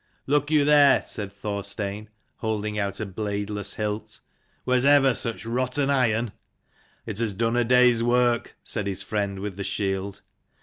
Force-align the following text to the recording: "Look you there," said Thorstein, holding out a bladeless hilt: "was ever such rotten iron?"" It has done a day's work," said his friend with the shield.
"Look 0.25 0.49
you 0.49 0.65
there," 0.65 1.03
said 1.05 1.31
Thorstein, 1.31 2.09
holding 2.37 2.79
out 2.79 2.99
a 2.99 3.05
bladeless 3.05 3.75
hilt: 3.75 4.19
"was 4.65 4.83
ever 4.83 5.13
such 5.13 5.45
rotten 5.45 5.91
iron?"" 5.91 6.31
It 7.05 7.19
has 7.19 7.33
done 7.33 7.55
a 7.55 7.63
day's 7.63 8.01
work," 8.01 8.57
said 8.63 8.87
his 8.87 9.03
friend 9.03 9.37
with 9.41 9.57
the 9.57 9.63
shield. 9.63 10.21